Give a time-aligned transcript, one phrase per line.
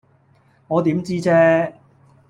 [0.67, 1.73] 我點知啫